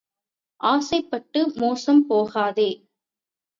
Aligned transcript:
ஆசைப்பட்டு 0.61 1.53
மோசம் 1.55 2.03
போகாதே. 2.07 2.69